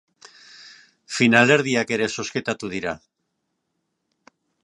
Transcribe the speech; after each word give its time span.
Finalerdiak 1.17 1.93
ere 1.99 2.07
zozketatu 2.17 2.71
dira. 2.73 2.95